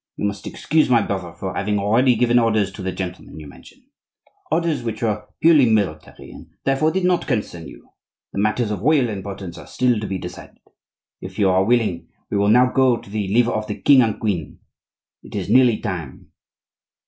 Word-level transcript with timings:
You 0.15 0.25
must 0.25 0.47
excuse 0.47 0.89
my 0.89 1.03
brother 1.03 1.31
for 1.31 1.53
having 1.53 1.77
already 1.77 2.15
given 2.15 2.39
orders 2.39 2.71
to 2.71 2.81
the 2.81 2.91
gentlemen 2.91 3.39
you 3.39 3.45
mention,—orders 3.45 4.81
which 4.81 5.03
were 5.03 5.27
purely 5.41 5.67
military, 5.69 6.31
and 6.31 6.47
therefore 6.63 6.89
did 6.89 7.03
not 7.05 7.27
concern 7.27 7.67
you; 7.67 7.87
the 8.33 8.39
matters 8.41 8.71
of 8.71 8.81
real 8.81 9.09
importance 9.09 9.59
are 9.59 9.67
still 9.67 9.99
to 9.99 10.07
be 10.07 10.17
decided. 10.17 10.57
If 11.21 11.37
you 11.37 11.51
are 11.51 11.63
willing, 11.63 12.07
we 12.31 12.37
will 12.37 12.49
now 12.49 12.71
go 12.71 12.99
the 12.99 13.27
lever 13.31 13.51
of 13.51 13.67
the 13.67 13.79
king 13.79 14.01
and 14.01 14.19
queen; 14.19 14.57
it 15.21 15.35
is 15.35 15.49
nearly 15.51 15.77
time." 15.77 16.31